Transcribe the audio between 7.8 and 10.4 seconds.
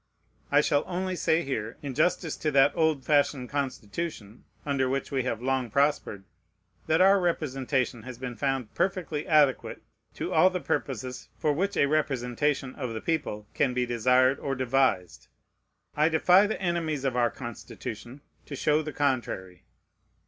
has been found perfectly adequate to